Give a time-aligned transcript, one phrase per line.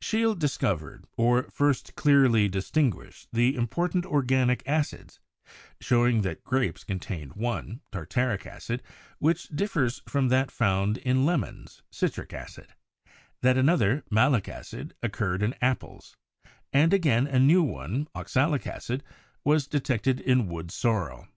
[0.00, 5.20] Scheele discovered, or first clearly distinguished, the important organic acids,
[5.80, 8.82] showing that grapes contained one (tartaric acid)
[9.20, 12.74] which differs from that found in lemons (citric acid);
[13.42, 16.16] that another (malic acid) occurred in apples,
[16.72, 19.04] and again a new one (oxalic acid)
[19.44, 21.28] was detected in wood sorrel.